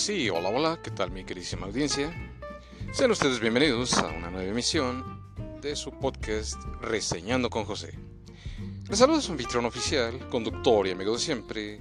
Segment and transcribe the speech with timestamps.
[0.00, 2.10] Sí, hola, hola, ¿qué tal mi queridísima audiencia?
[2.90, 5.22] Sean ustedes bienvenidos a una nueva emisión
[5.60, 7.98] de su podcast Reseñando con José.
[8.88, 11.80] Les saluda su anfitrión oficial, conductor y amigo de siempre,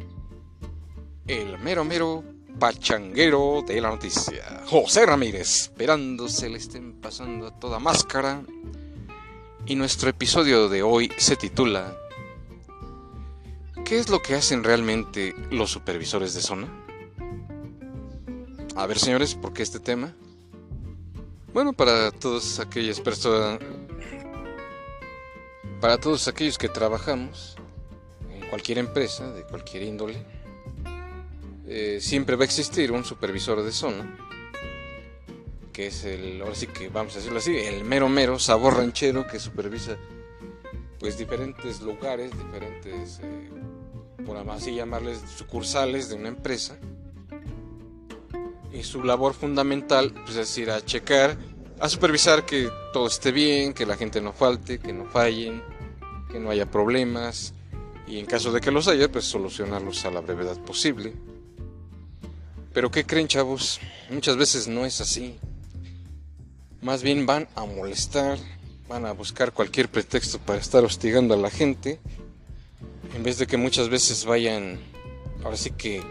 [1.27, 2.21] el mero mero
[2.59, 8.43] pachanguero de la noticia, José Ramírez, esperando se le estén pasando a toda máscara.
[9.65, 11.95] Y nuestro episodio de hoy se titula
[13.85, 16.88] ¿Qué es lo que hacen realmente los supervisores de zona?
[18.75, 20.13] A ver, señores, ¿por qué este tema?
[21.53, 23.59] Bueno, para todas aquellas personas,
[25.81, 27.55] para todos aquellos que trabajamos
[28.31, 30.23] en cualquier empresa, de cualquier índole,
[31.67, 34.17] eh, siempre va a existir un supervisor de zona,
[35.73, 39.27] que es el, ahora sí que vamos a decirlo así, el mero mero sabor ranchero
[39.27, 39.97] que supervisa
[40.99, 43.49] pues diferentes lugares, diferentes eh,
[44.25, 46.77] por así llamarles, sucursales de una empresa.
[48.71, 51.37] Y su labor fundamental pues, es ir a checar,
[51.79, 55.63] a supervisar que todo esté bien, que la gente no falte, que no fallen,
[56.31, 57.53] que no haya problemas
[58.07, 61.13] y en caso de que los haya, pues solucionarlos a la brevedad posible.
[62.73, 63.79] Pero ¿qué creen chavos?
[64.09, 65.37] Muchas veces no es así.
[66.81, 68.37] Más bien van a molestar,
[68.87, 71.99] van a buscar cualquier pretexto para estar hostigando a la gente
[73.15, 74.79] en vez de que muchas veces vayan,
[75.43, 76.01] ahora sí que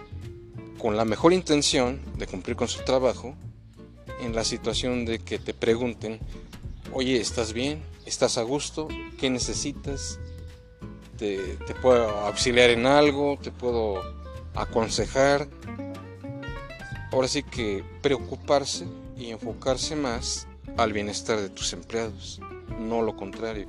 [0.79, 3.35] con la mejor intención de cumplir con su trabajo,
[4.21, 6.21] en la situación de que te pregunten,
[6.93, 7.83] oye, ¿estás bien?
[8.07, 8.89] ¿Estás a gusto?
[9.19, 10.19] ¿Qué necesitas?
[11.17, 13.39] ¿Te, puedo auxiliar en algo?
[13.43, 14.01] ¿Te puedo
[14.55, 15.49] aconsejar?
[17.13, 22.41] Ahora sí que preocuparse y enfocarse más al bienestar de tus empleados,
[22.79, 23.67] no lo contrario.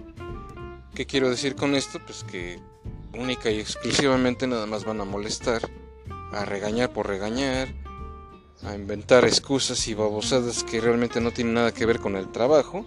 [0.94, 2.00] ¿Qué quiero decir con esto?
[2.06, 2.60] Pues que
[3.14, 5.70] única y exclusivamente nada más van a molestar,
[6.32, 7.70] a regañar por regañar,
[8.64, 12.86] a inventar excusas y babosadas que realmente no tienen nada que ver con el trabajo,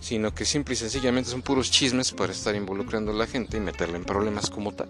[0.00, 3.60] sino que simple y sencillamente son puros chismes para estar involucrando a la gente y
[3.60, 4.88] meterle en problemas como tal.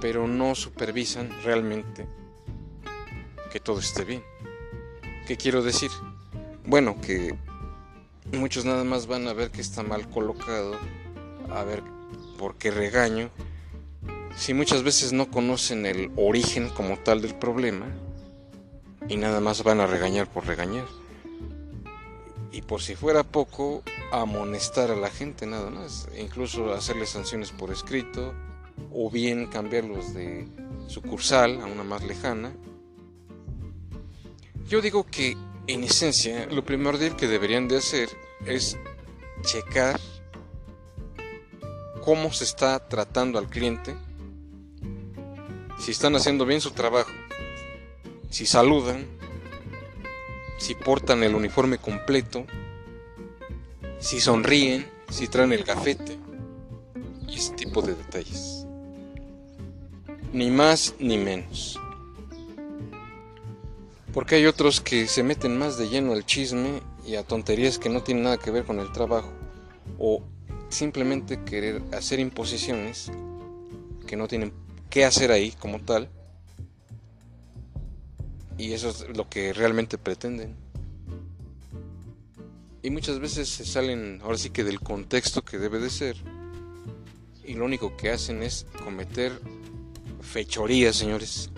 [0.00, 2.06] Pero no supervisan realmente
[3.52, 4.22] que todo esté bien.
[5.26, 5.90] ¿Qué quiero decir?
[6.64, 7.36] Bueno, que
[8.32, 10.76] muchos nada más van a ver que está mal colocado,
[11.50, 11.82] a ver
[12.38, 13.30] porque regaño,
[14.38, 17.86] si muchas veces no conocen el origen como tal del problema
[19.08, 20.86] y nada más van a regañar por regañar.
[22.52, 23.82] Y por si fuera poco,
[24.12, 28.32] amonestar a la gente nada más, incluso hacerles sanciones por escrito
[28.92, 30.46] o bien cambiarlos de
[30.86, 32.54] sucursal a una más lejana.
[34.68, 38.08] Yo digo que en esencia lo primordial que deberían de hacer
[38.46, 38.78] es
[39.42, 39.98] checar
[42.04, 43.96] cómo se está tratando al cliente,
[45.78, 47.10] si están haciendo bien su trabajo,
[48.30, 49.06] si saludan,
[50.58, 52.44] si portan el uniforme completo,
[53.98, 56.18] si sonríen, si traen el gafete
[57.26, 58.66] y ese tipo de detalles.
[60.32, 61.78] Ni más ni menos.
[64.12, 67.88] Porque hay otros que se meten más de lleno al chisme y a tonterías que
[67.88, 69.30] no tienen nada que ver con el trabajo
[69.98, 70.22] o
[70.68, 73.10] simplemente querer hacer imposiciones
[74.06, 74.52] que no tienen
[74.90, 76.08] qué hacer ahí como tal.
[78.56, 80.56] Y eso es lo que realmente pretenden.
[82.82, 86.16] Y muchas veces se salen ahora sí que del contexto que debe de ser.
[87.44, 89.40] Y lo único que hacen es cometer
[90.20, 91.50] fechorías, señores.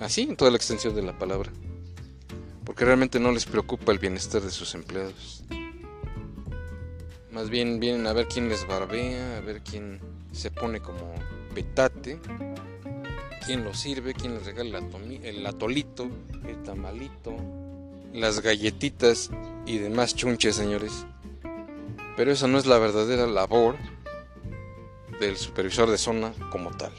[0.00, 1.52] Así en toda la extensión de la palabra.
[2.64, 5.44] Porque realmente no les preocupa el bienestar de sus empleados.
[7.30, 10.00] Más bien vienen a ver quién les barbea, a ver quién
[10.32, 11.14] se pone como
[11.54, 12.18] petate,
[13.44, 14.80] quién lo sirve, quién les regala
[15.22, 16.08] el atolito,
[16.46, 17.34] el tamalito,
[18.12, 19.30] las galletitas
[19.66, 21.06] y demás chunches, señores.
[22.16, 23.76] Pero esa no es la verdadera labor
[25.20, 26.92] del supervisor de zona como tal.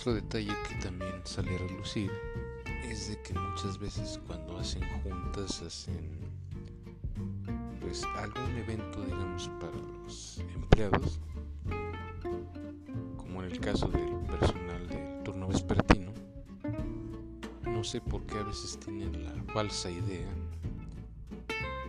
[0.00, 2.10] Otro detalle que también sale a relucir
[2.84, 6.20] es de que muchas veces cuando hacen juntas, hacen
[7.82, 11.20] pues algún evento digamos para los empleados,
[13.18, 16.12] como en el caso del personal del turno vespertino,
[17.66, 20.30] no sé por qué a veces tienen la falsa idea,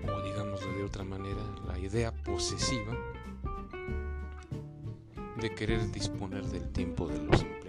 [0.04, 2.94] o digámoslo de otra manera, la idea posesiva
[5.40, 7.61] de querer disponer del tiempo de los empleados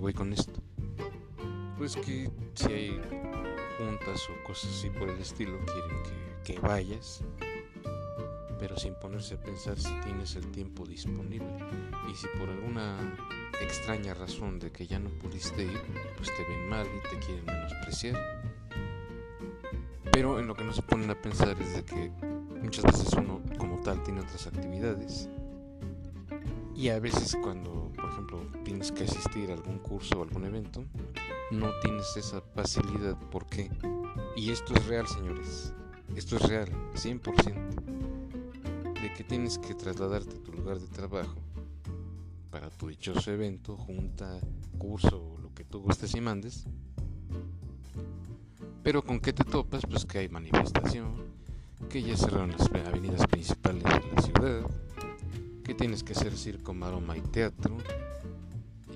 [0.00, 0.60] voy con esto?
[1.80, 3.00] pues que si hay
[3.78, 6.02] juntas o cosas así por el estilo, quieren
[6.44, 7.22] que, que vayas,
[8.58, 11.48] pero sin ponerse a pensar si tienes el tiempo disponible.
[12.12, 12.98] Y si por alguna
[13.62, 15.80] extraña razón de que ya no pudiste ir,
[16.18, 18.42] pues te ven mal y te quieren menospreciar.
[20.12, 22.10] Pero en lo que no se ponen a pensar es de que
[22.62, 25.30] muchas veces uno como tal tiene otras actividades.
[26.80, 30.82] Y a veces cuando, por ejemplo, tienes que asistir a algún curso o algún evento,
[31.50, 33.18] no tienes esa facilidad.
[33.30, 33.70] ¿Por qué?
[34.34, 35.74] Y esto es real, señores.
[36.16, 38.94] Esto es real, 100%.
[38.94, 41.34] De que tienes que trasladarte a tu lugar de trabajo
[42.50, 44.40] para tu dichoso evento, junta,
[44.78, 46.64] curso lo que tú gustes y mandes.
[48.82, 51.12] Pero con qué te topas, pues que hay manifestación,
[51.90, 54.62] que ya cerraron las avenidas principales de la ciudad,
[55.64, 57.76] que tienes que hacer circo, maroma y teatro,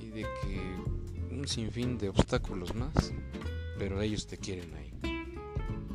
[0.01, 3.13] y de que un sinfín de obstáculos más,
[3.79, 4.93] pero ellos te quieren ahí.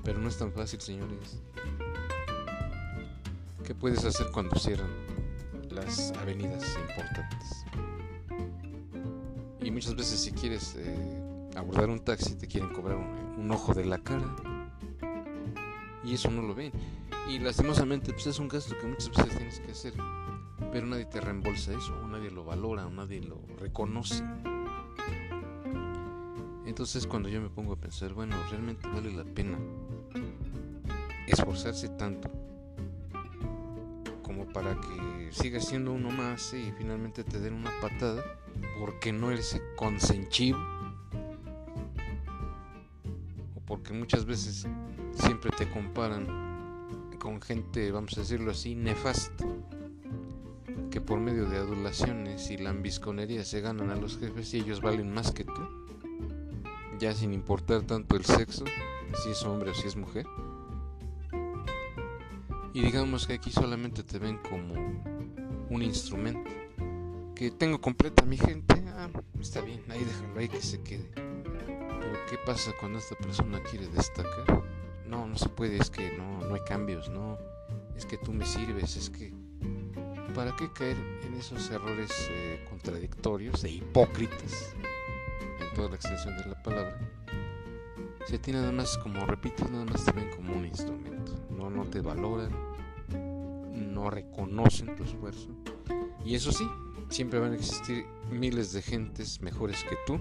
[0.04, 1.42] Pero no es tan fácil, señores.
[3.64, 4.90] ¿Qué puedes hacer cuando cierran
[5.70, 7.66] las avenidas importantes?
[9.62, 13.86] Y muchas veces si quieres eh, abordar un taxi te quieren cobrar un, ojo de
[13.86, 14.36] la cara.
[16.04, 16.72] Y eso no lo ven.
[17.30, 19.94] Y lastimosamente pues es un gasto que muchas veces tienes que hacer.
[20.72, 24.24] Pero nadie te reembolsa eso, nadie lo valora, nadie lo reconoce.
[26.66, 29.58] Entonces cuando yo me pongo a pensar, bueno, realmente vale la pena
[31.26, 32.30] esforzarse tanto
[34.22, 38.24] como para que siga siendo uno más y finalmente te den una patada
[38.80, 40.60] porque no eres consentivo
[43.56, 44.68] o porque muchas veces
[45.14, 46.28] siempre te comparan
[47.20, 49.44] con gente, vamos a decirlo así, nefasta,
[50.90, 55.14] que por medio de adulaciones y lambisconería se ganan a los jefes y ellos valen
[55.14, 55.62] más que tú,
[57.00, 58.66] ya sin importar tanto el sexo,
[59.24, 60.26] si es hombre o si es mujer.
[62.74, 64.74] Y digamos que aquí solamente te ven como
[65.70, 66.50] un instrumento
[67.36, 69.10] que tengo completa mi gente, ah,
[69.40, 71.10] está bien, ahí déjalo ahí que se quede.
[71.16, 74.64] Pero ¿qué pasa cuando esta persona quiere destacar?
[75.08, 77.38] No, no se puede, es que no, no hay cambios, no,
[77.96, 79.39] es que tú me sirves, es que...
[80.36, 84.76] ¿Para qué caer en esos errores eh, contradictorios e hipócritas,
[85.60, 86.98] en toda la extensión de la palabra?
[88.28, 91.70] Si a ti nada más, como repito, nada más te ven como un instrumento, no,
[91.70, 92.52] no te valoran,
[93.74, 95.50] no reconocen tu esfuerzo.
[96.24, 96.68] Y eso sí,
[97.10, 100.20] siempre van a existir miles de gentes mejores que tú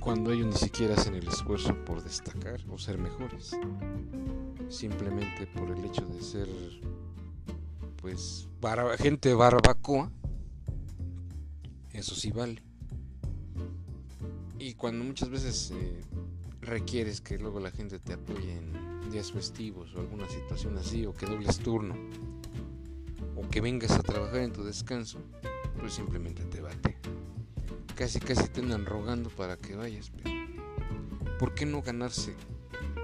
[0.00, 3.54] cuando ellos ni siquiera hacen el esfuerzo por destacar o ser mejores
[4.68, 6.48] simplemente por el hecho de ser
[8.08, 8.48] pues
[8.98, 10.10] gente barbacoa
[11.92, 12.62] eso sí vale
[14.58, 16.00] y cuando muchas veces eh,
[16.62, 21.12] requieres que luego la gente te apoye en días festivos o alguna situación así o
[21.12, 21.94] que dobles turno
[23.36, 25.18] o que vengas a trabajar en tu descanso,
[25.78, 26.96] pues simplemente te bate.
[27.94, 30.10] Casi casi te andan rogando para que vayas.
[30.10, 30.30] Pero
[31.38, 32.34] ¿Por qué no ganarse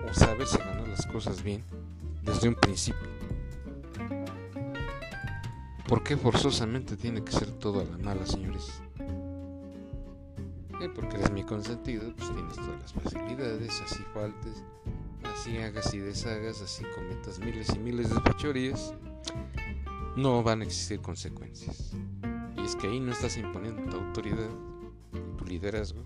[0.09, 1.63] o saberse ganar las cosas bien
[2.25, 3.14] desde un principio?
[5.89, 8.83] ¿Por qué forzosamente tiene que ser todo a la mala, señores?
[10.81, 14.63] Eh, porque eres mi consentido, pues tienes todas las facilidades, así faltes,
[15.25, 18.95] así hagas y deshagas, así cometas miles y miles de fechorías
[20.17, 21.93] no van a existir consecuencias.
[22.57, 24.51] Y es que ahí no estás imponiendo tu autoridad,
[25.37, 26.05] tu liderazgo,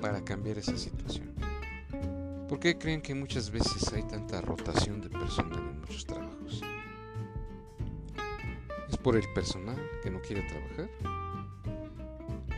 [0.00, 1.34] para cambiar esa situación.
[2.48, 6.23] ¿Por qué creen que muchas veces hay tanta rotación de personal en muchos trabajos?
[9.04, 10.88] ¿Es por el personal que no quiere trabajar?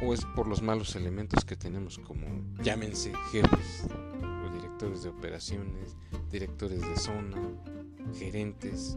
[0.00, 2.24] ¿O es por los malos elementos que tenemos como,
[2.62, 3.88] llámense, jefes,
[4.22, 5.96] o directores de operaciones,
[6.30, 7.36] directores de zona,
[8.16, 8.96] gerentes,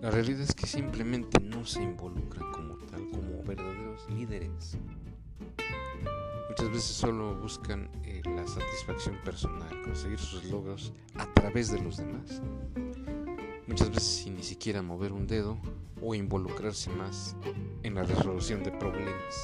[0.00, 4.78] la realidad es que simplemente no se involucran como tal, como verdaderos líderes.
[6.48, 11.98] Muchas veces solo buscan eh, la satisfacción personal, conseguir sus logros a través de los
[11.98, 12.40] demás.
[13.66, 15.58] Muchas veces sin ni siquiera mover un dedo
[16.02, 17.36] o involucrarse más
[17.82, 19.34] en la resolución de problemas.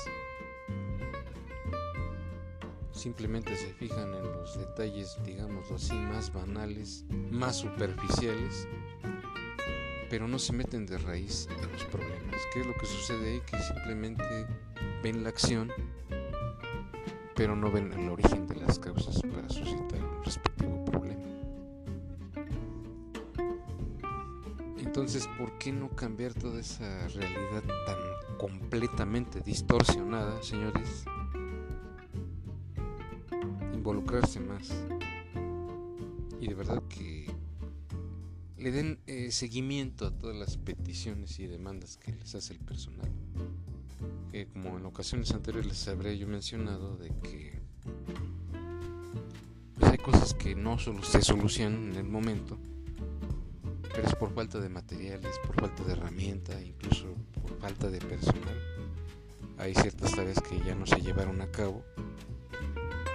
[2.93, 8.69] Simplemente se fijan en los detalles, digámoslo así, más banales, más superficiales
[10.11, 12.35] pero no se meten de raíz a los problemas.
[12.53, 13.41] ¿Qué es lo que sucede ahí?
[13.43, 14.25] Que simplemente
[15.05, 15.73] ven la acción,
[17.37, 19.80] pero no ven el origen de las causas para suscitar
[25.13, 27.99] Entonces, ¿por qué no cambiar toda esa realidad tan
[28.39, 31.05] completamente distorsionada, señores?
[33.75, 34.71] Involucrarse más.
[36.41, 37.27] Y de verdad que
[38.57, 43.11] le den eh, seguimiento a todas las peticiones y demandas que les hace el personal.
[44.31, 47.61] Que como en ocasiones anteriores les habré yo mencionado de que
[49.75, 52.61] pues hay cosas que no solo se solucionan en el momento,
[53.93, 58.59] pero es por falta de materiales, por falta de herramienta, incluso por falta de personal.
[59.59, 61.85] Hay ciertas tareas que ya no se llevaron a cabo,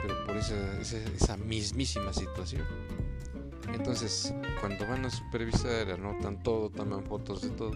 [0.04, 2.64] pero por esa, mismísima situación.
[3.74, 7.72] Entonces, cuando van a supervisar, anotan todo, toman fotos de todo,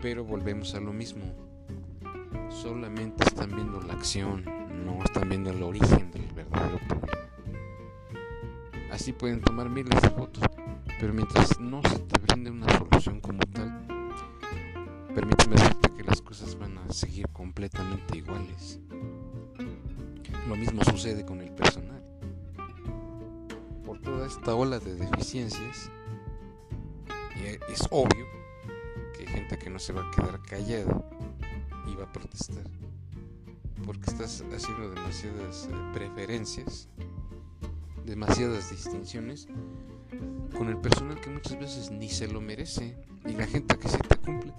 [0.00, 1.34] pero volvemos a lo mismo.
[2.48, 4.44] Solamente están viendo la acción,
[4.86, 7.18] no están viendo el origen del verdadero problema.
[8.90, 10.42] Así pueden tomar miles de fotos,
[10.98, 13.86] pero mientras no se te brinde una solución como tal,
[15.14, 18.80] permíteme decirte que las cosas van a seguir completamente iguales.
[20.48, 21.98] Lo mismo sucede con el personal
[24.08, 25.90] toda esta ola de deficiencias,
[27.36, 28.26] y es obvio
[29.12, 31.04] que hay gente que no se va a quedar callada
[31.86, 32.64] y va a protestar,
[33.84, 36.88] porque estás haciendo demasiadas eh, preferencias,
[38.04, 39.48] demasiadas distinciones
[40.56, 42.96] con el personal que muchas veces ni se lo merece,
[43.26, 44.52] y la gente que sí te cumple,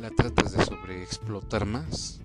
[0.00, 2.20] la tratas de sobreexplotar más.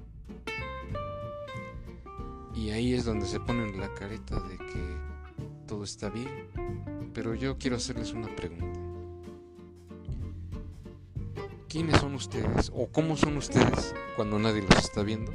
[2.53, 4.97] Y ahí es donde se ponen la careta de que
[5.67, 6.47] todo está bien,
[7.13, 8.79] pero yo quiero hacerles una pregunta.
[11.67, 15.33] ¿Quiénes son ustedes o cómo son ustedes cuando nadie los está viendo?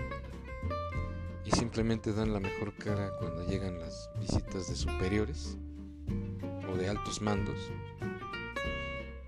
[1.44, 5.58] Y simplemente dan la mejor cara cuando llegan las visitas de superiores
[6.76, 7.58] de altos mandos.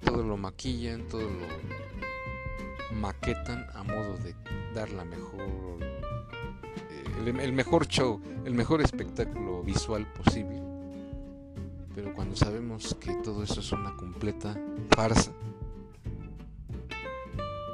[0.04, 4.34] Todo lo maquillan, todo lo maquetan a modo de
[4.74, 5.78] dar la mejor
[6.90, 10.62] eh, el, mejor show, el mejor espectáculo visual posible
[11.94, 14.58] pero cuando sabemos que todo eso es una completa
[14.90, 15.32] farsa,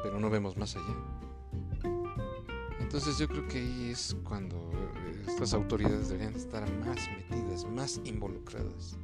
[0.03, 0.95] pero no vemos más allá.
[2.81, 4.71] Entonces yo creo que ahí es cuando
[5.27, 8.99] estas autoridades deberían estar más metidas, más involucradas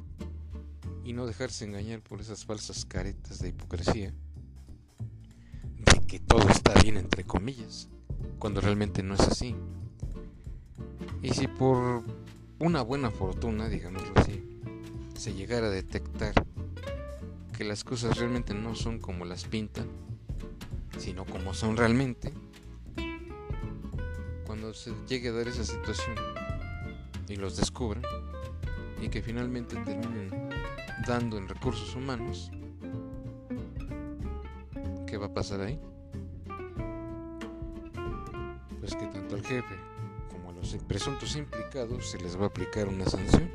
[1.05, 4.11] y no dejarse engañar por esas falsas caretas de hipocresía
[5.77, 7.89] de que todo está bien entre comillas,
[8.39, 9.55] cuando realmente no es así.
[11.21, 12.03] Y si por
[12.59, 14.43] una buena fortuna, digámoslo así,
[15.15, 16.33] se llegara a detectar
[17.55, 19.87] que las cosas realmente no son como las pintan,
[20.97, 22.33] sino como son realmente,
[24.45, 26.15] cuando se llegue a dar esa situación
[27.29, 28.03] y los descubran,
[29.01, 30.44] y que finalmente terminen
[31.05, 32.51] dando en recursos humanos,
[35.07, 35.79] ¿qué va a pasar ahí?
[38.79, 39.75] Pues que tanto al jefe
[40.29, 43.49] como a los presuntos implicados se les va a aplicar una sanción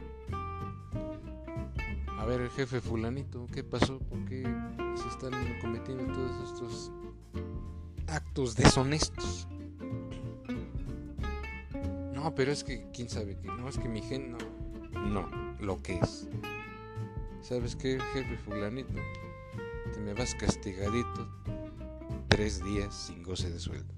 [2.20, 3.98] a ver el jefe fulanito, ¿qué pasó?
[3.98, 4.42] ¿Por qué
[4.94, 5.32] se están
[5.62, 6.92] cometiendo todos estos
[8.06, 9.48] actos deshonestos?
[12.12, 13.38] No, pero es que, ¿quién sabe?
[13.42, 14.38] No, es que mi gen no.
[15.00, 15.30] No,
[15.60, 16.28] lo que es.
[17.42, 18.94] ¿Sabes qué, jefe fulanito?
[19.92, 21.28] Te me vas castigadito
[22.28, 23.92] tres días sin goce de sueldo.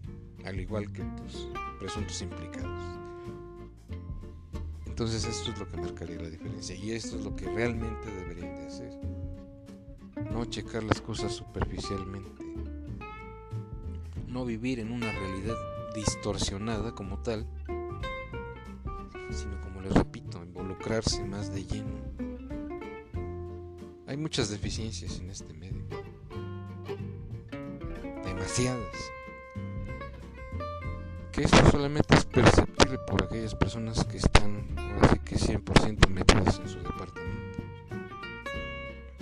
[0.44, 2.80] Al igual que tus presuntos implicados.
[4.87, 8.54] Entonces esto es lo que marcaría la diferencia y esto es lo que realmente deberían
[8.54, 8.92] de hacer.
[10.30, 12.44] No checar las cosas superficialmente.
[14.28, 15.56] No vivir en una realidad
[15.94, 17.46] distorsionada como tal,
[19.30, 22.12] sino como les repito, involucrarse más de lleno.
[24.12, 25.87] Hay muchas deficiencias en este medio.
[28.23, 28.95] Demasiadas.
[31.33, 34.66] Que esto solamente es perceptible por aquellas personas que están
[35.00, 37.62] así que 100% metidas en su departamento.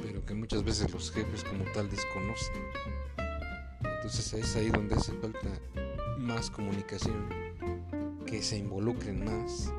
[0.03, 2.61] Pero que muchas veces los jefes como tal desconocen.
[3.85, 5.51] Entonces es ahí donde hace falta
[6.19, 7.29] más comunicación
[8.27, 9.73] que se involucren más.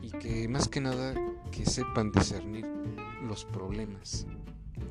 [0.00, 1.14] Y que más que nada
[1.52, 2.66] que sepan discernir
[3.28, 4.26] los problemas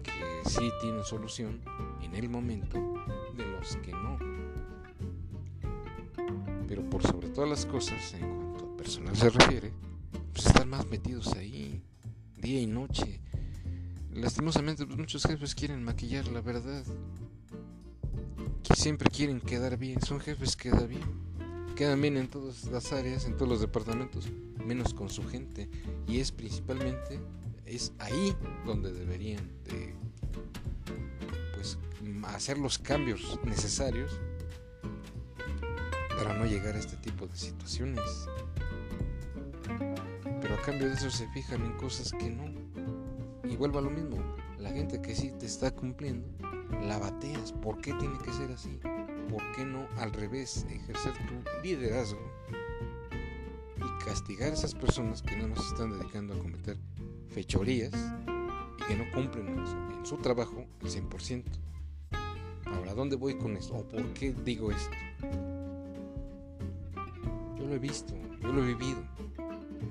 [0.03, 1.59] que sí tienen solución
[2.01, 2.77] en el momento
[3.35, 4.31] de los que no
[6.71, 9.73] pero por sobre todas las cosas, en cuanto a personal se refiere,
[10.31, 11.83] pues están más metidos ahí,
[12.37, 13.19] día y noche.
[14.13, 16.85] Lastimosamente, pues muchos jefes quieren maquillar la verdad.
[18.63, 20.01] Que siempre quieren quedar bien.
[20.01, 21.03] Son jefes que quedan bien.
[21.75, 24.29] Quedan bien en todas las áreas, en todos los departamentos,
[24.71, 25.69] menos con su gente.
[26.07, 27.19] Y es principalmente,
[27.65, 28.33] es ahí
[28.65, 29.93] donde deberían de
[32.27, 34.17] hacer los cambios necesarios
[36.15, 38.29] para no llegar a este tipo de situaciones.
[40.41, 42.45] Pero a cambio de eso se fijan en cosas que no.
[43.43, 44.23] Y vuelvo a lo mismo,
[44.57, 46.25] la gente que sí te está cumpliendo,
[46.81, 47.51] la bateas.
[47.51, 48.79] ¿Por qué tiene que ser así?
[49.29, 52.40] ¿Por qué no al revés, ejercer tu liderazgo
[54.03, 56.77] castigar a esas personas que no nos están dedicando a cometer
[57.29, 57.93] fechorías
[58.79, 61.43] y que no cumplen en su trabajo el 100%?
[62.65, 63.75] Ahora, ¿dónde voy con esto?
[63.75, 64.95] ¿O por qué digo esto?
[67.57, 69.03] Yo lo he visto, yo lo he vivido.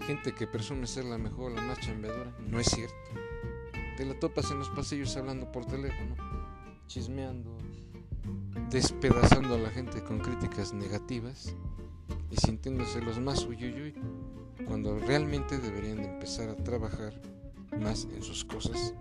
[0.06, 2.94] Gente que presume ser la mejor, la más chambeadora, no es cierto.
[3.96, 6.16] Te la topas en los pasillos hablando por teléfono,
[6.86, 7.56] chismeando,
[8.70, 11.54] despedazando a la gente con críticas negativas
[12.30, 13.94] y sintiéndose los más uyuyuy
[14.66, 17.12] cuando realmente deberían de empezar a trabajar
[17.78, 18.94] más en sus cosas,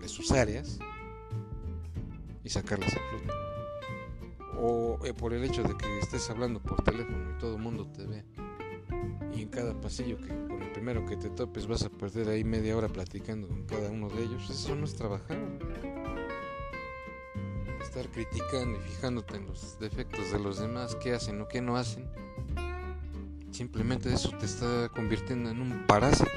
[0.00, 0.78] de sus áreas
[2.42, 3.44] y sacarlas a flote.
[4.56, 7.86] O eh, por el hecho de que estés hablando por teléfono y todo el mundo
[7.88, 8.24] te ve.
[9.34, 12.44] Y en cada pasillo que por el primero que te topes vas a perder ahí
[12.44, 14.48] media hora platicando con cada uno de ellos.
[14.48, 15.38] Eso no es trabajar.
[17.82, 21.76] Estar criticando y fijándote en los defectos de los demás, qué hacen o qué no
[21.76, 22.08] hacen.
[23.54, 26.28] Simplemente eso te está convirtiendo en un parásito.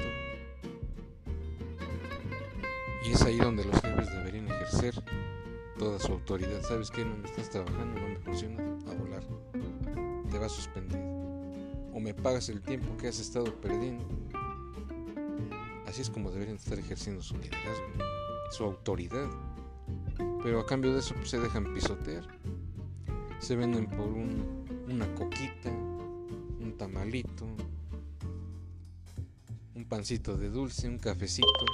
[3.04, 4.94] Y es ahí donde los jefes deberían ejercer
[5.80, 6.62] toda su autoridad.
[6.62, 9.24] ¿Sabes que No me estás trabajando, no me funciona a volar.
[10.30, 11.00] Te va a suspender.
[11.92, 14.04] O me pagas el tiempo que has estado perdiendo.
[15.88, 17.88] Así es como deberían estar ejerciendo su liderazgo,
[18.52, 19.28] su autoridad.
[20.44, 22.28] Pero a cambio de eso pues, se dejan pisotear.
[23.40, 25.72] Se venden por una coquita,
[26.78, 27.44] tamalito,
[29.74, 31.66] un pancito de dulce, un cafecito.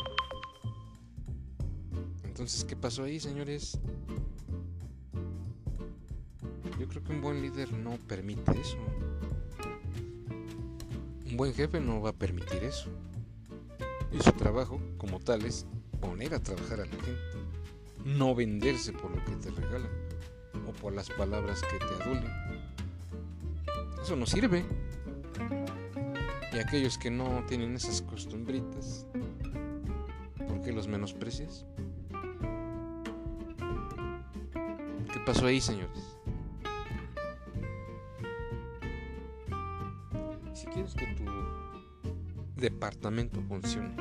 [2.25, 3.78] Entonces, ¿qué pasó ahí, señores?
[6.80, 8.78] Yo creo que un buen líder no permite eso.
[11.30, 12.88] Un buen jefe no va a permitir eso.
[14.10, 15.67] Y su trabajo, como tal, es
[16.00, 17.17] poner a trabajar a la gente.
[18.04, 19.90] No venderse por lo que te regalan
[20.67, 22.32] o por las palabras que te adulen.
[24.02, 24.64] Eso no sirve.
[26.54, 29.06] Y aquellos que no tienen esas costumbritas,
[30.47, 31.67] ¿por qué los menosprecias?
[35.25, 36.19] pasó ahí, señores?
[40.52, 41.25] Si quieres que tu
[42.56, 43.97] departamento funcione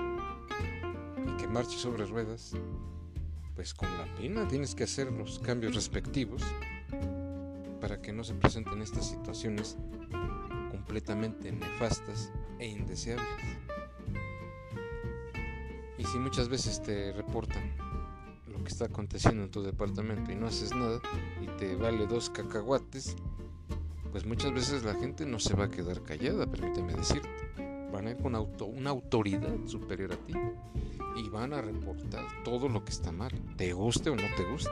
[1.27, 2.53] y que marche sobre ruedas,
[3.55, 6.43] pues con la pena tienes que hacer los cambios respectivos
[7.79, 9.77] para que no se presenten estas situaciones
[10.71, 12.31] completamente nefastas
[12.63, 13.27] e indeseables.
[15.97, 17.73] Y si muchas veces te reportan
[18.63, 20.99] que está aconteciendo en tu departamento y no haces nada
[21.41, 23.15] y te vale dos cacahuates,
[24.11, 27.29] pues muchas veces la gente no se va a quedar callada, permíteme decirte.
[27.91, 30.33] Van a ir con auto, una autoridad superior a ti
[31.15, 34.71] y van a reportar todo lo que está mal, te guste o no te guste.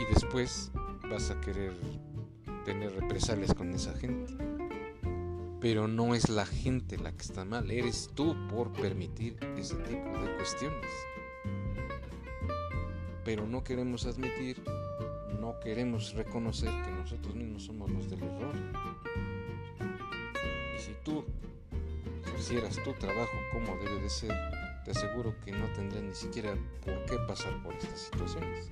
[0.00, 0.72] Y después
[1.08, 1.72] vas a querer
[2.64, 4.45] tener represalias con esa gente.
[5.60, 10.18] Pero no es la gente la que está mal, eres tú por permitir ese tipo
[10.18, 10.90] de cuestiones
[13.26, 14.62] pero no queremos admitir,
[15.40, 18.54] no queremos reconocer que nosotros mismos somos los del error.
[20.76, 21.24] Y si tú
[22.24, 24.32] ejercieras tu trabajo como debe de ser,
[24.84, 28.70] te aseguro que no tendrías ni siquiera por qué pasar por estas situaciones.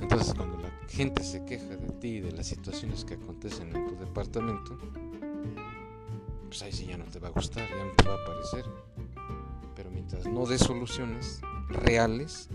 [0.00, 3.88] Entonces cuando la gente se queja de ti y de las situaciones que acontecen en
[3.88, 4.78] tu departamento,
[6.46, 8.64] pues ahí sí ya no te va a gustar, ya no te va a parecer.
[9.74, 12.48] Pero mientras no des soluciones reales,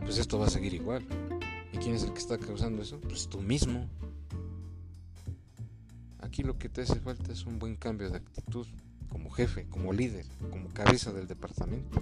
[0.00, 1.04] pues esto va a seguir igual.
[1.72, 3.00] ¿Y quién es el que está causando eso?
[3.00, 3.88] Pues tú mismo.
[6.20, 8.66] Aquí lo que te hace falta es un buen cambio de actitud
[9.08, 12.00] como jefe, como líder, como cabeza del departamento.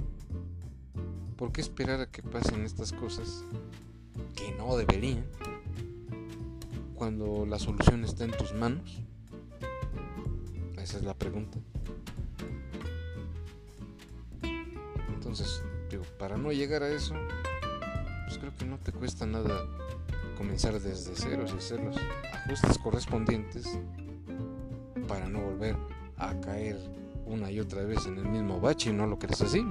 [1.37, 3.45] ¿Por qué esperar a que pasen estas cosas
[4.35, 5.25] que no deberían
[6.95, 9.03] cuando la solución está en tus manos?
[10.89, 11.59] Esa es la pregunta.
[15.13, 17.13] Entonces, digo, para no llegar a eso,
[18.25, 19.67] pues creo que no te cuesta nada
[20.39, 21.95] comenzar desde cero y hacer los
[22.33, 23.79] ajustes correspondientes
[25.07, 25.77] para no volver
[26.17, 26.79] a caer
[27.27, 29.67] una y otra vez en el mismo bache y no lo crees así.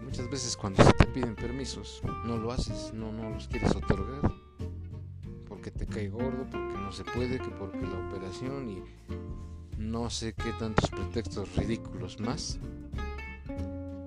[0.00, 4.41] Muchas veces cuando se te piden permisos no lo haces, no, no los quieres otorgar
[5.92, 8.82] cae gordo, porque no se puede, que porque la operación y
[9.78, 12.58] no sé qué tantos pretextos ridículos más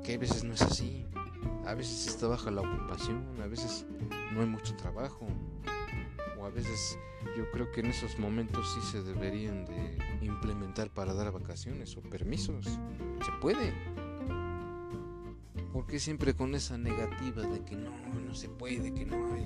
[0.05, 1.05] que a veces no es así.
[1.65, 3.85] A veces está baja la ocupación, a veces
[4.33, 5.27] no hay mucho trabajo.
[6.37, 6.99] O a veces
[7.35, 12.01] yo creo que en esos momentos sí se deberían de implementar para dar vacaciones o
[12.01, 12.65] permisos.
[12.65, 13.73] Se puede.
[15.73, 17.91] Porque siempre con esa negativa de que no,
[18.25, 19.45] no se puede, que no hay.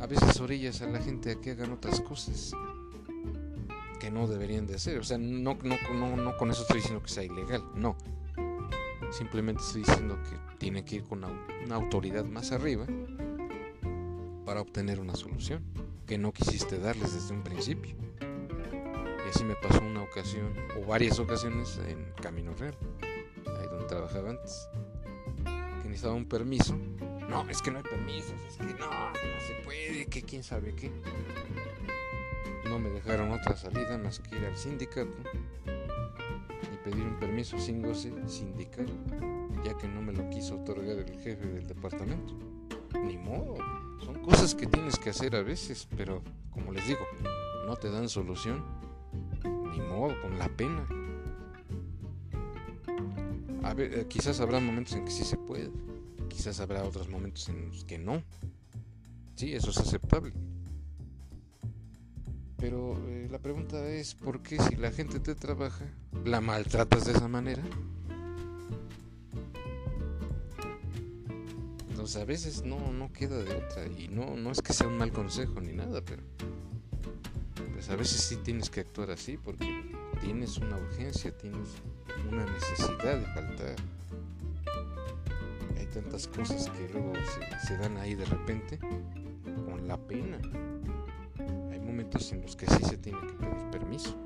[0.00, 2.52] A veces orillas a la gente a que hagan otras cosas
[3.98, 4.98] que no deberían de hacer.
[4.98, 7.96] O sea, no, con eso estoy diciendo que sea ilegal, no.
[9.10, 12.86] Simplemente estoy diciendo que tiene que ir con una autoridad más arriba
[14.44, 15.62] para obtener una solución
[16.06, 17.94] que no quisiste darles desde un principio.
[18.20, 24.30] Y así me pasó una ocasión, o varias ocasiones, en Camino Real, ahí donde trabajaba
[24.30, 24.68] antes,
[25.82, 26.78] que necesitaba un permiso.
[27.28, 30.74] No, es que no hay permisos, es que no, no se puede, que quién sabe
[30.74, 30.90] qué.
[32.64, 35.12] No me dejaron otra salida más que ir al sindicato
[36.72, 38.86] y pedir un permiso sin goce sindical,
[39.62, 42.34] ya que no me lo quiso otorgar el jefe del departamento.
[43.04, 43.58] Ni modo,
[44.02, 47.06] son cosas que tienes que hacer a veces, pero como les digo,
[47.66, 48.64] no te dan solución.
[49.44, 50.86] Ni modo, con la pena.
[53.62, 55.70] A ver, eh, quizás habrá momentos en que sí se puede,
[56.28, 58.22] quizás habrá otros momentos en los que no.
[59.36, 60.32] Sí, eso es aceptable.
[62.56, 65.84] Pero eh, la pregunta es, ¿por qué si la gente te trabaja,
[66.24, 67.62] la maltratas de esa manera?
[71.90, 73.86] Entonces a veces no, no queda de otra.
[73.86, 76.22] Y no, no es que sea un mal consejo ni nada, pero
[77.72, 79.66] pues a veces sí tienes que actuar así porque
[80.20, 81.68] tienes una urgencia, tienes
[82.28, 83.76] una necesidad de faltar.
[85.98, 87.12] Hay tantas cosas que luego
[87.66, 88.78] se dan ahí de repente
[89.66, 90.38] con la pena
[91.84, 94.16] momentos en los que sí se tiene que pedir permiso.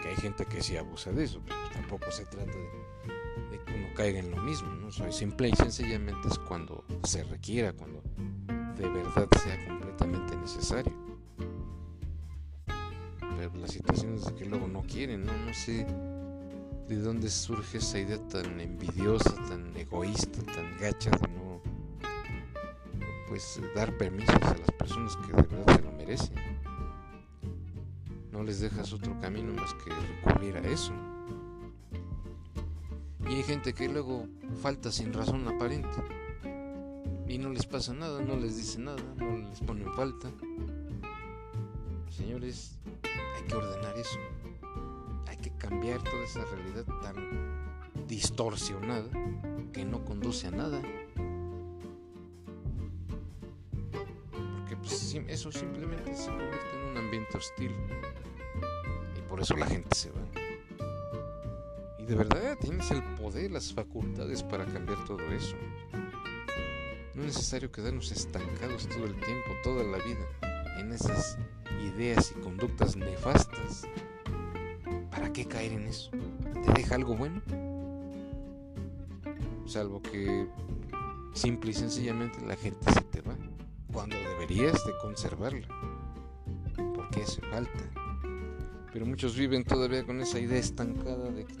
[0.00, 3.88] Que hay gente que sí abusa de eso, pero tampoco se trata de, que uno
[3.94, 4.90] caiga en lo mismo, ¿no?
[4.90, 8.02] Soy simple y sencillamente es cuando se requiera, cuando
[8.78, 10.92] de verdad sea completamente necesario.
[13.36, 15.36] Pero las situaciones de que luego no quieren, ¿no?
[15.44, 15.86] No sé
[16.88, 21.62] de dónde surge esa idea tan envidiosa, tan egoísta, tan gacha de no
[23.28, 26.34] pues dar permisos a las personas que de verdad se lo merecen.
[28.30, 30.92] No les dejas otro camino más que recurrir a eso.
[33.28, 34.28] Y hay gente que luego
[34.60, 35.88] falta sin razón aparente.
[37.26, 40.30] Y no les pasa nada, no les dice nada, no les ponen falta.
[42.10, 44.18] Señores, hay que ordenar eso.
[45.68, 49.08] Cambiar toda esa realidad tan distorsionada
[49.72, 50.82] que no conduce a nada.
[54.84, 57.74] Pues, eso simplemente se convierte en un ambiente hostil.
[59.16, 60.20] Y por eso la gente se va.
[61.98, 65.56] Y de verdad tienes el poder, las facultades para cambiar todo eso.
[67.14, 71.38] No es necesario quedarnos estancados todo el tiempo, toda la vida, en esas
[71.82, 73.86] ideas y conductas nefastas.
[75.34, 76.12] ¿Para qué caer en eso?
[76.64, 77.42] ¿Te deja algo bueno?
[79.66, 80.46] Salvo que
[81.32, 83.36] simple y sencillamente la gente se te va
[83.92, 85.66] cuando deberías de conservarla,
[86.94, 87.90] porque hace falta.
[88.92, 91.56] Pero muchos viven todavía con esa idea estancada de que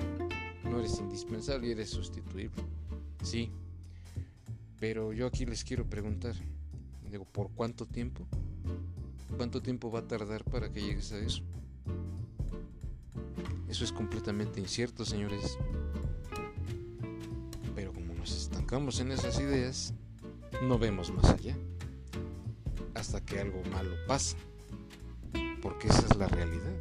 [0.70, 2.62] no eres indispensable y eres sustituible.
[3.24, 3.50] Sí,
[4.78, 6.36] pero yo aquí les quiero preguntar,
[7.10, 8.24] digo, ¿por cuánto tiempo?
[9.36, 11.42] ¿Cuánto tiempo va a tardar para que llegues a eso?
[13.74, 15.58] Eso es completamente incierto, señores.
[17.74, 19.92] Pero como nos estancamos en esas ideas,
[20.62, 21.56] no vemos más allá
[22.94, 24.36] hasta que algo malo pasa,
[25.60, 26.72] porque esa es la realidad.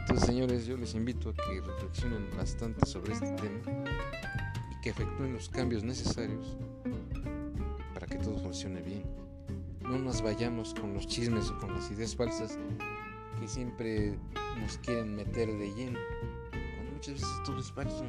[0.00, 3.84] Entonces, señores, yo les invito a que reflexionen bastante sobre este tema
[4.70, 6.56] y que efectúen los cambios necesarios
[7.92, 9.04] para que todo funcione bien.
[9.82, 12.56] No nos vayamos con los chismes o con las ideas falsas
[13.38, 14.16] que siempre
[14.82, 15.98] quieren meter de lleno,
[16.50, 18.04] cuando muchas veces todo es falso.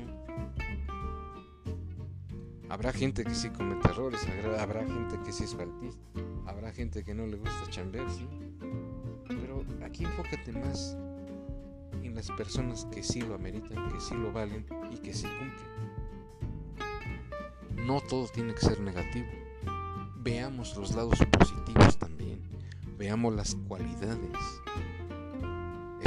[2.70, 4.28] Habrá gente que sí comete errores,
[4.60, 6.02] habrá gente que sí es faltista,
[6.48, 8.28] habrá gente que no le gusta chambear, ¿sí?
[9.28, 10.98] Pero aquí enfócate más
[12.02, 15.74] en las personas que sí lo ameritan, que sí lo valen y que sí cumplen.
[17.86, 19.28] No todo tiene que ser negativo.
[20.18, 22.40] Veamos los lados positivos también.
[22.98, 24.62] Veamos las cualidades.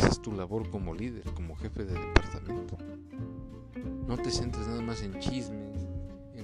[0.07, 2.79] Esa es tu labor como líder, como jefe de departamento.
[4.07, 5.85] No te centres nada más en chismes,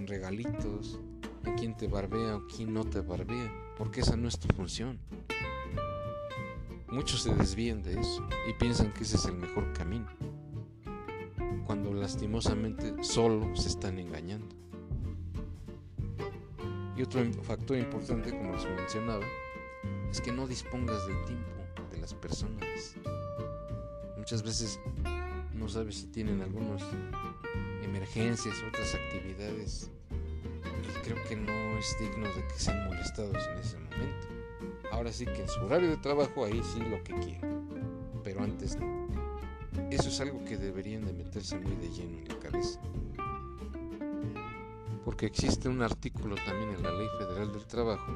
[0.09, 0.98] regalitos,
[1.44, 4.98] en quién te barbea o quién no te barbea, porque esa no es tu función.
[6.88, 10.09] Muchos se desvían de eso y piensan que ese es el mejor camino.
[11.64, 14.57] cuando lastimosamente solo se están engañando.
[16.96, 19.25] Y otro factor importante, como les mencionaba,
[20.11, 21.48] es que no dispongas del tiempo
[21.92, 22.96] de las personas.
[24.22, 24.78] Muchas veces
[25.52, 26.80] no sabes si tienen algunas
[27.82, 29.90] emergencias, otras actividades.
[30.80, 34.28] Y creo que no es digno de que sean molestados en ese momento.
[34.92, 37.68] Ahora sí que en su horario de trabajo ahí sí lo que quieran.
[38.22, 39.08] Pero antes no.
[39.90, 42.80] Eso es algo que deberían de meterse muy de lleno en la cabeza.
[45.04, 48.12] Porque existe un artículo también en la Ley Federal del Trabajo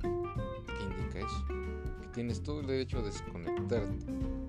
[0.00, 1.46] que indica eso.
[2.00, 4.41] Que tienes todo el derecho a desconectarte.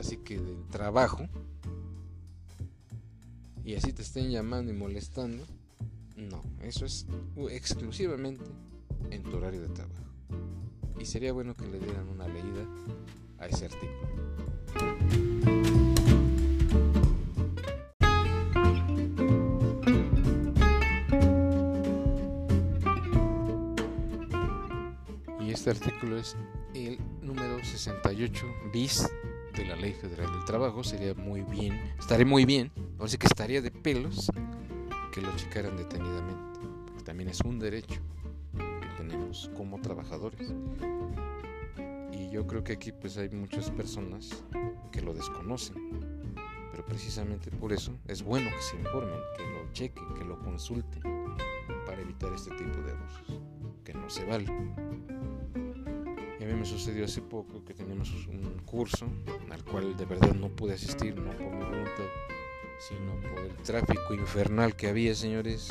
[0.00, 1.28] Ahora sí que del trabajo
[3.62, 5.44] y así te estén llamando y molestando,
[6.16, 7.06] no, eso es
[7.50, 8.46] exclusivamente
[9.10, 10.06] en tu horario de trabajo.
[10.98, 12.66] Y sería bueno que le dieran una leída
[13.40, 14.08] a ese artículo.
[25.42, 26.38] Y este artículo es
[26.72, 29.06] el número 68 bis
[29.70, 30.82] la Ley Federal del Trabajo.
[30.82, 34.30] Sería muy bien, estaría muy bien Ahora que estaría de pelos
[35.12, 38.00] que lo checaran detenidamente, porque también es un derecho
[38.56, 40.52] que tenemos como trabajadores.
[42.12, 44.44] Y yo creo que aquí pues hay muchas personas
[44.92, 45.76] que lo desconocen,
[46.70, 51.02] pero precisamente por eso es bueno que se informen, que lo chequen, que lo consulten
[51.86, 53.40] para evitar este tipo de abusos,
[53.84, 54.46] que no se vale.
[56.40, 59.06] A mí me sucedió hace poco que teníamos un curso
[59.50, 62.06] al cual de verdad no pude asistir, no por mi voluntad,
[62.78, 65.68] sino por el tráfico infernal que había, señores.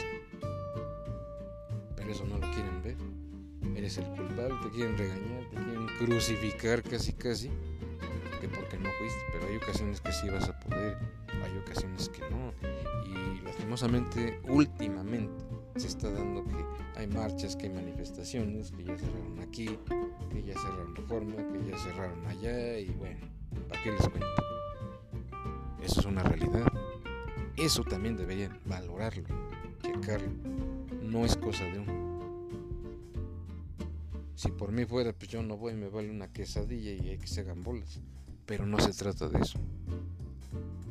[1.95, 2.97] Pero eso no lo quieren ver.
[3.75, 7.49] Eres el culpable, te quieren regañar, te quieren crucificar casi casi,
[8.39, 10.97] que porque no fuiste, pero hay ocasiones que sí vas a poder,
[11.43, 12.53] hay ocasiones que no.
[13.07, 15.43] Y lastimosamente, últimamente,
[15.77, 16.63] se está dando que
[16.95, 19.79] hay marchas, que hay manifestaciones, que ya cerraron aquí,
[20.29, 23.19] que ya cerraron Reforma, que ya cerraron allá, y bueno,
[23.67, 24.27] ¿para qué les cuento?
[25.83, 26.67] Eso es una realidad.
[27.57, 29.23] Eso también deberían valorarlo,
[29.81, 30.31] checarlo.
[31.03, 31.99] No es cosa de uno.
[34.35, 37.27] Si por mí fuera, pues yo no voy, me vale una quesadilla y hay que
[37.27, 37.99] se hagan bolas.
[38.45, 39.59] Pero no se trata de eso.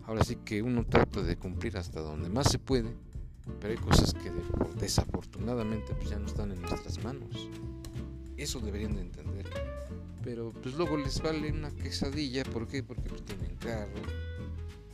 [0.06, 2.94] Ahora sí que uno trata de cumplir hasta donde más se puede,
[3.60, 4.30] pero hay cosas que
[4.78, 7.48] desafortunadamente pues ya no están en nuestras manos.
[8.38, 9.46] Eso deberían de entender.
[10.22, 12.84] Pero pues luego les vale una quesadilla, ¿por qué?
[12.84, 14.00] Porque pues tienen carro,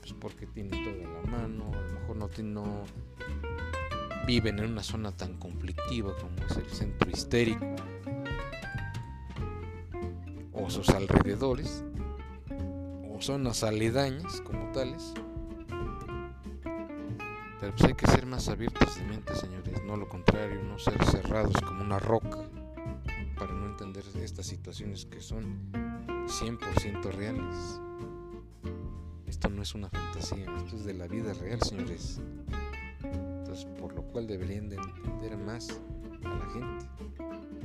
[0.00, 2.84] pues porque tienen toda la mano, a lo mejor no, no
[4.26, 7.66] viven en una zona tan conflictiva como es el centro histérico.
[10.54, 11.84] O sus alrededores.
[13.10, 15.12] O zonas aledañas como tales.
[17.60, 21.02] Pero pues hay que ser más abiertos de mente, señores, no lo contrario, no ser
[21.04, 22.43] cerrados como una roca
[24.24, 27.80] estas situaciones que son 100% reales
[29.48, 32.20] no es una fantasía, esto es de la vida real, señores.
[33.02, 35.80] Entonces, por lo cual deberían de entender más
[36.24, 36.86] a la gente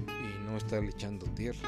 [0.07, 1.67] y no estar echando tierra.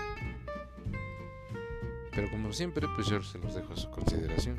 [2.12, 4.58] Pero como siempre, pues yo se los dejo a su consideración.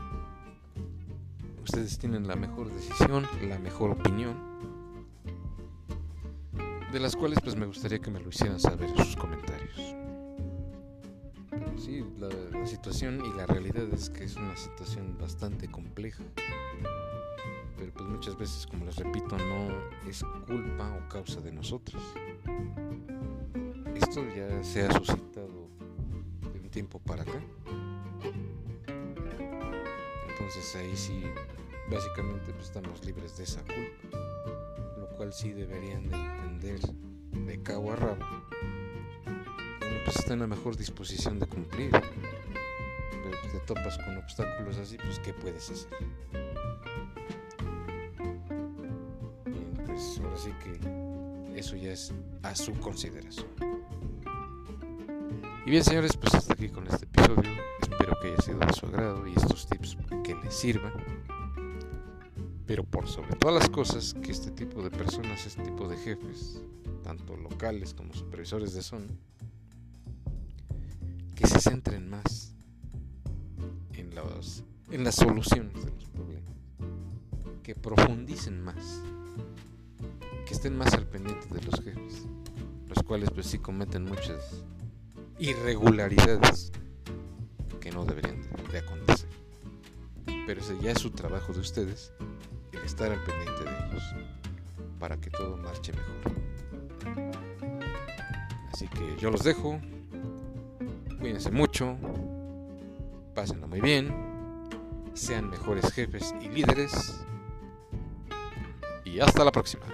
[1.63, 4.37] Ustedes tienen la mejor decisión, la mejor opinión,
[6.91, 10.02] de las cuales pues me gustaría que me lo hicieran saber en sus comentarios
[12.19, 16.23] la, situación y la realidad es que es una situación bastante compleja.
[17.77, 22.03] Pero pues muchas veces, como les repito, no es culpa o causa de nosotros.
[23.95, 25.69] Esto ya se ha suscitado
[26.53, 27.41] de un tiempo para acá.
[30.29, 31.23] Entonces ahí sí,
[31.91, 34.19] básicamente pues, estamos libres de esa culpa.
[34.99, 36.81] Lo cual sí deberían de entender
[37.33, 38.42] de cabo a rabo
[40.13, 41.91] pues está en la mejor disposición de cumplir.
[41.91, 45.91] Pero te topas con obstáculos así, pues ¿qué puedes hacer?
[49.47, 53.47] Bien, pues ahora sí que eso ya es a su consideración.
[55.65, 57.51] Y bien señores, pues hasta aquí con este episodio.
[57.81, 60.93] Espero que haya sido de su agrado y estos tips que les sirvan.
[62.67, 66.61] Pero por sobre todas las cosas, que este tipo de personas, este tipo de jefes,
[67.03, 69.07] tanto locales como supervisores de zona,
[71.43, 72.55] que se centren más
[73.95, 76.55] en, los, en las soluciones de los problemas,
[77.65, 79.03] que profundicen más,
[80.47, 82.29] que estén más al pendiente de los jefes,
[82.87, 84.63] los cuales pues sí cometen muchas
[85.41, 86.71] irregularidades
[87.81, 89.29] que no deberían de, acontecer.
[90.47, 92.13] pero ese ya es su trabajo de ustedes,
[92.71, 94.03] el estar al pendiente de ellos,
[95.01, 97.33] para que todo marche mejor.
[98.73, 99.81] Así que yo los dejo,
[101.23, 101.97] cuídense mucho,
[103.33, 104.13] pásenlo muy bien,
[105.15, 107.25] sean mejores jefes y líderes,
[109.05, 109.85] y hasta la próxima.